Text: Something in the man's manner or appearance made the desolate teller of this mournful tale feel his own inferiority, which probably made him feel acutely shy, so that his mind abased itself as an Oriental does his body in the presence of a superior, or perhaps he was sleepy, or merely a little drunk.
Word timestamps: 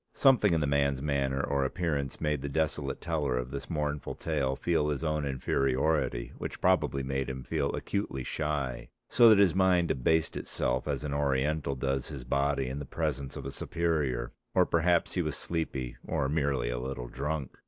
Something 0.15 0.55
in 0.55 0.61
the 0.61 0.65
man's 0.65 0.99
manner 0.99 1.43
or 1.43 1.63
appearance 1.63 2.19
made 2.19 2.41
the 2.41 2.49
desolate 2.49 3.01
teller 3.01 3.37
of 3.37 3.51
this 3.51 3.69
mournful 3.69 4.15
tale 4.15 4.55
feel 4.55 4.89
his 4.89 5.03
own 5.03 5.25
inferiority, 5.27 6.33
which 6.39 6.59
probably 6.59 7.03
made 7.03 7.29
him 7.29 7.43
feel 7.43 7.71
acutely 7.75 8.23
shy, 8.23 8.89
so 9.09 9.29
that 9.29 9.37
his 9.37 9.53
mind 9.53 9.91
abased 9.91 10.35
itself 10.35 10.87
as 10.87 11.03
an 11.03 11.13
Oriental 11.13 11.75
does 11.75 12.07
his 12.07 12.23
body 12.23 12.65
in 12.67 12.79
the 12.79 12.85
presence 12.87 13.35
of 13.35 13.45
a 13.45 13.51
superior, 13.51 14.31
or 14.55 14.65
perhaps 14.65 15.13
he 15.13 15.21
was 15.21 15.35
sleepy, 15.37 15.97
or 16.07 16.27
merely 16.27 16.71
a 16.71 16.79
little 16.79 17.07
drunk. 17.07 17.59